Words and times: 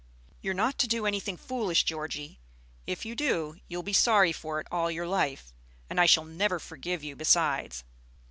You're 0.41 0.55
not 0.55 0.79
to 0.79 0.87
do 0.87 1.05
anything 1.05 1.37
foolish, 1.37 1.83
Georgie. 1.83 2.39
If 2.87 3.05
you 3.05 3.13
do, 3.15 3.57
you'll 3.67 3.83
be 3.83 3.93
sorry 3.93 4.31
for 4.31 4.59
it 4.59 4.65
all 4.71 4.89
your 4.89 5.05
life, 5.05 5.53
and 5.91 6.01
I 6.01 6.07
shall 6.07 6.25
never 6.25 6.57
forgive 6.57 7.03
you 7.03 7.15
besides. 7.15 7.83